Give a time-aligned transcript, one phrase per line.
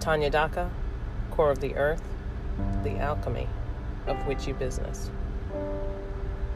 [0.00, 0.70] Tanya Daka,
[1.30, 2.02] Core of the Earth,
[2.82, 3.46] The Alchemy
[4.06, 5.10] of Witchy Business.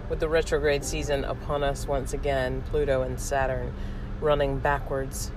[0.09, 3.75] With the retrograde season upon us once again, Pluto and Saturn
[4.23, 5.31] running backwards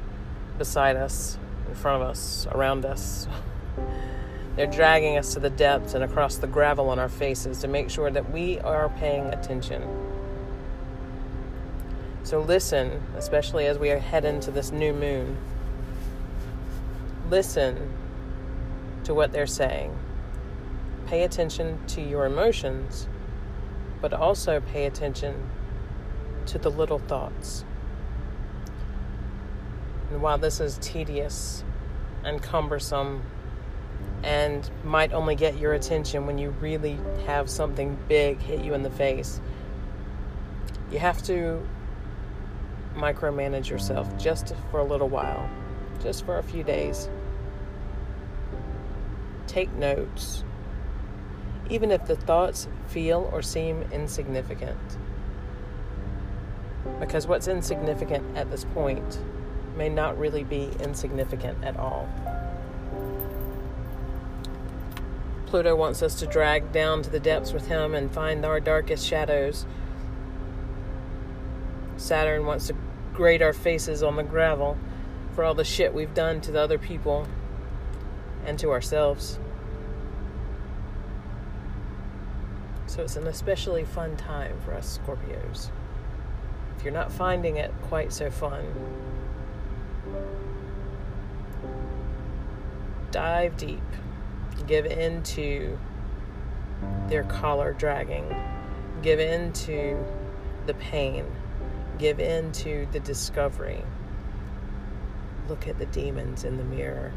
[0.57, 1.37] beside us,
[1.67, 3.27] in front of us, around us.
[4.55, 7.89] They're dragging us to the depths and across the gravel on our faces to make
[7.89, 9.83] sure that we are paying attention.
[12.25, 15.37] So listen, especially as we head into this new moon.
[17.29, 17.93] Listen
[19.03, 19.95] to what they're saying.
[21.05, 23.07] Pay attention to your emotions,
[24.01, 25.51] but also pay attention
[26.47, 27.63] to the little thoughts.
[30.09, 31.63] And while this is tedious
[32.23, 33.21] and cumbersome
[34.23, 38.81] and might only get your attention when you really have something big hit you in
[38.81, 39.39] the face,
[40.91, 41.63] you have to
[42.95, 45.49] micromanage yourself just for a little while,
[46.01, 47.09] just for a few days.
[49.47, 50.43] Take notes,
[51.69, 54.79] even if the thoughts feel or seem insignificant.
[56.99, 59.19] Because what's insignificant at this point
[59.75, 62.07] may not really be insignificant at all.
[65.45, 69.05] Pluto wants us to drag down to the depths with him and find our darkest
[69.05, 69.65] shadows.
[71.97, 72.75] Saturn wants to
[73.15, 74.77] grate our faces on the gravel
[75.33, 77.25] for all the shit we've done to the other people
[78.45, 79.39] and to ourselves.
[82.87, 85.69] So it's an especially fun time for us Scorpios.
[86.77, 88.65] If you're not finding it quite so fun,
[93.11, 93.81] dive deep,
[94.67, 95.79] give in to
[97.07, 98.25] their collar dragging,
[99.01, 99.97] give in to
[100.65, 101.25] the pain,
[101.95, 103.83] give in to the discovery.
[105.49, 107.11] Look at the demons in the mirror.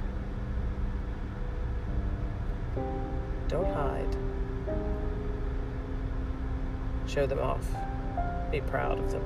[3.49, 4.17] Don't hide.
[7.07, 7.67] Show them off.
[8.51, 9.25] Be proud of them.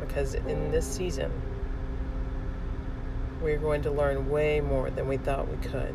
[0.00, 1.30] Because in this season,
[3.42, 5.94] we're going to learn way more than we thought we could.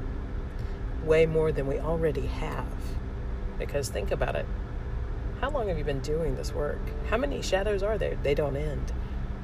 [1.03, 2.65] Way more than we already have.
[3.57, 4.45] Because think about it.
[5.41, 6.79] How long have you been doing this work?
[7.09, 8.17] How many shadows are there?
[8.23, 8.91] They don't end.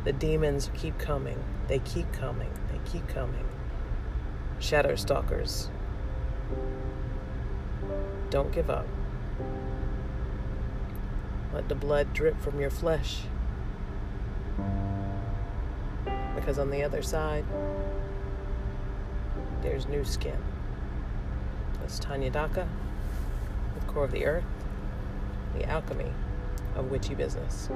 [0.06, 1.38] The demons keep coming.
[1.68, 2.52] They keep coming.
[2.72, 3.46] They keep coming.
[4.60, 5.70] Shadow stalkers.
[8.32, 8.88] Don't give up.
[11.54, 13.22] Let the blood drip from your flesh.
[16.36, 17.46] Because on the other side,
[19.62, 20.38] there's new skin.
[21.80, 22.68] That's Tanya Daka
[23.76, 24.44] with Core of the Earth,
[25.54, 26.12] the alchemy
[26.76, 27.70] of witchy business.